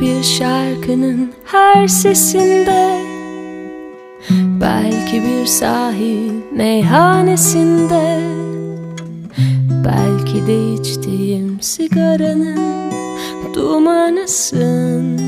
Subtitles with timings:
[0.00, 3.00] bir şarkının her sesinde.
[4.60, 8.20] Belki bir sahil meyhanesinde.
[9.84, 12.90] Belki de içtiğim sigaranın
[13.54, 15.18] dumanısın.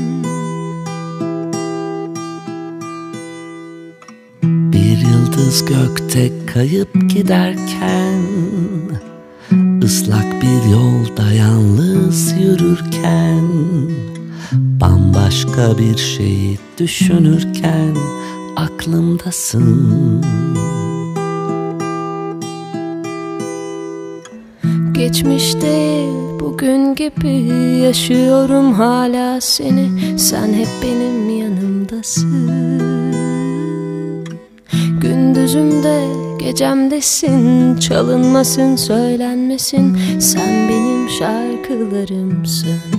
[4.43, 8.21] Bir yıldız gökte kayıp giderken
[9.83, 13.43] ıslak bir yolda yalnız yürürken
[15.29, 17.95] Bambaşka bir şeyi düşünürken
[18.55, 20.25] aklımdasın.
[24.91, 27.33] Geçmiş değil bugün gibi
[27.83, 30.19] yaşıyorum hala seni.
[30.19, 32.51] Sen hep benim yanımdasın.
[35.01, 36.05] Gündüzümde
[36.39, 39.97] gecemdesin Çalınmasın söylenmesin.
[40.19, 42.98] Sen benim şarkılarımsın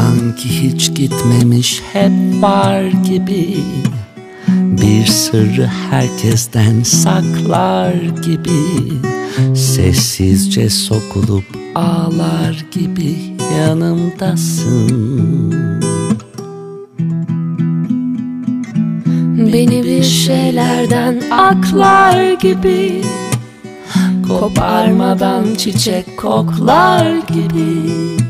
[0.00, 3.56] Sanki hiç gitmemiş hep var gibi.
[4.48, 8.92] Bir sırrı herkesten saklar gibi.
[9.54, 13.16] Sessizce sokulup ağlar gibi
[13.58, 15.54] yanımdasın.
[19.52, 23.02] Beni bir şeylerden aklar gibi.
[24.28, 28.29] Koparmadan çiçek koklar gibi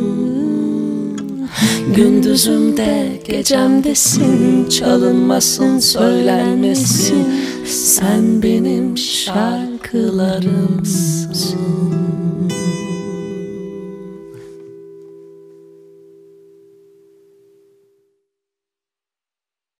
[1.95, 7.27] Gündüzümde gecemdesin Çalınmasın söylenmesin.
[7.65, 11.21] Sen benim şarkılarımsın